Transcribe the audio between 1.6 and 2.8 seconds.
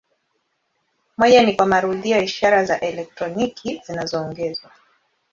marudio ya ishara za